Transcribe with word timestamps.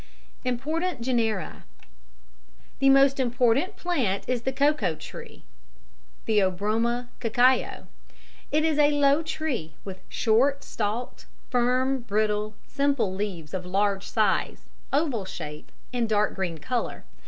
_IMPORTANT 0.43 1.01
GENERA. 1.01 1.63
The 2.79 2.89
most 2.89 3.19
important 3.19 3.75
plant 3.75 4.23
is 4.27 4.41
the 4.41 4.51
Cocoa 4.51 4.95
Tree 4.95 5.43
(Theobroma 6.25 7.09
Cacao). 7.19 7.85
It 8.51 8.65
is 8.65 8.79
a 8.79 8.99
low 8.99 9.21
tree 9.21 9.75
with 9.85 10.01
short 10.09 10.63
stalked, 10.63 11.27
firm, 11.51 11.99
brittle, 11.99 12.55
simple 12.65 13.13
leaves 13.13 13.53
of 13.53 13.63
large 13.63 14.07
size, 14.09 14.65
oval 14.91 15.25
shape, 15.25 15.71
and 15.93 16.09
dark 16.09 16.33
green 16.33 16.57
colour. 16.57 17.03